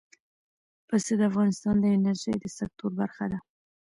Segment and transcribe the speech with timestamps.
[0.87, 3.39] پسه د افغانستان د انرژۍ د سکتور برخه ده.